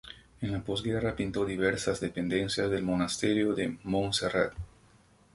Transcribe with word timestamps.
En 0.41 0.51
la 0.51 0.63
posguerra 0.63 1.15
pintó 1.15 1.45
diversas 1.45 1.99
dependencias 1.99 2.71
del 2.71 2.81
monasterio 2.81 3.53
de 3.53 3.77
Montserrat. 3.83 4.51